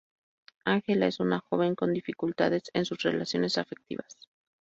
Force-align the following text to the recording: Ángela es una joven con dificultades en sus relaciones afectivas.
Ángela 0.65 1.05
es 1.05 1.19
una 1.19 1.37
joven 1.41 1.75
con 1.75 1.93
dificultades 1.93 2.71
en 2.73 2.85
sus 2.85 3.03
relaciones 3.03 3.59
afectivas. 3.59 4.17